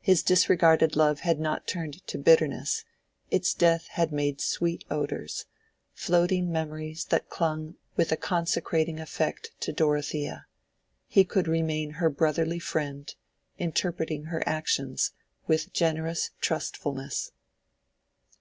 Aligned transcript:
his 0.00 0.24
disregarded 0.24 0.96
love 0.96 1.20
had 1.20 1.38
not 1.38 1.64
turned 1.68 2.04
to 2.08 2.18
bitterness; 2.18 2.84
its 3.30 3.54
death 3.54 3.86
had 3.92 4.10
made 4.10 4.40
sweet 4.40 4.82
odors—floating 4.90 6.50
memories 6.50 7.04
that 7.04 7.30
clung 7.30 7.76
with 7.94 8.10
a 8.10 8.16
consecrating 8.16 8.98
effect 8.98 9.52
to 9.60 9.72
Dorothea. 9.72 10.46
He 11.06 11.22
could 11.24 11.46
remain 11.46 11.90
her 11.90 12.10
brotherly 12.10 12.58
friend, 12.58 13.14
interpreting 13.58 14.24
her 14.24 14.42
actions 14.44 15.12
with 15.46 15.72
generous 15.72 16.32
trustfulness. 16.40 17.30